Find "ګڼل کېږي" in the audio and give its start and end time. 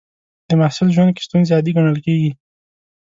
1.77-2.31